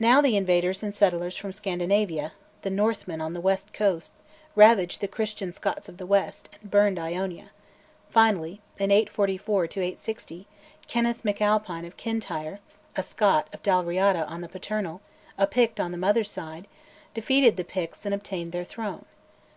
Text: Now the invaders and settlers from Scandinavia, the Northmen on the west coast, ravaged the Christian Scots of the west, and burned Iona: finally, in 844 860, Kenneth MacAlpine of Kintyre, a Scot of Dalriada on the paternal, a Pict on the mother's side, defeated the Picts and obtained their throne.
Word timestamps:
Now 0.00 0.20
the 0.20 0.36
invaders 0.36 0.82
and 0.82 0.92
settlers 0.92 1.36
from 1.36 1.52
Scandinavia, 1.52 2.32
the 2.62 2.70
Northmen 2.70 3.20
on 3.20 3.34
the 3.34 3.40
west 3.40 3.72
coast, 3.72 4.12
ravaged 4.56 5.00
the 5.00 5.06
Christian 5.06 5.52
Scots 5.52 5.88
of 5.88 5.96
the 5.96 6.06
west, 6.06 6.48
and 6.60 6.68
burned 6.72 6.98
Iona: 6.98 7.50
finally, 8.10 8.60
in 8.78 8.90
844 8.90 9.66
860, 9.66 10.48
Kenneth 10.88 11.22
MacAlpine 11.24 11.84
of 11.86 11.96
Kintyre, 11.96 12.58
a 12.96 13.02
Scot 13.04 13.46
of 13.52 13.62
Dalriada 13.62 14.26
on 14.26 14.40
the 14.40 14.48
paternal, 14.48 15.00
a 15.38 15.46
Pict 15.46 15.78
on 15.78 15.92
the 15.92 15.98
mother's 15.98 16.32
side, 16.32 16.66
defeated 17.14 17.56
the 17.56 17.62
Picts 17.62 18.04
and 18.04 18.12
obtained 18.12 18.50
their 18.50 18.64
throne. 18.64 19.04